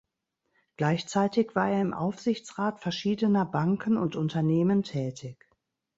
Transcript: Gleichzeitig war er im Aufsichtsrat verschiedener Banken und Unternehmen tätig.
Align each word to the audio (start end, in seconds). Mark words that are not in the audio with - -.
Gleichzeitig 0.77 1.53
war 1.53 1.69
er 1.69 1.79
im 1.79 1.93
Aufsichtsrat 1.93 2.79
verschiedener 2.79 3.45
Banken 3.45 3.97
und 3.97 4.15
Unternehmen 4.15 4.81
tätig. 4.81 5.45